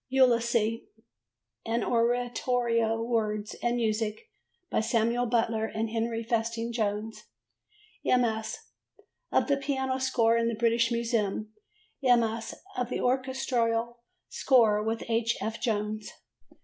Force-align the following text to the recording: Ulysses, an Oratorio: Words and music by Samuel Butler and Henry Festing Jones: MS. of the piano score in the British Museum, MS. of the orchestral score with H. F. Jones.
Ulysses, 0.09 0.79
an 1.63 1.83
Oratorio: 1.83 3.03
Words 3.03 3.55
and 3.61 3.75
music 3.75 4.31
by 4.71 4.79
Samuel 4.79 5.27
Butler 5.27 5.65
and 5.67 5.91
Henry 5.91 6.23
Festing 6.23 6.73
Jones: 6.73 7.25
MS. 8.03 8.57
of 9.31 9.45
the 9.45 9.57
piano 9.57 9.99
score 9.99 10.37
in 10.37 10.47
the 10.47 10.55
British 10.55 10.91
Museum, 10.91 11.53
MS. 12.01 12.55
of 12.75 12.89
the 12.89 12.99
orchestral 12.99 13.99
score 14.27 14.81
with 14.81 15.03
H. 15.07 15.37
F. 15.39 15.61
Jones. 15.61 16.09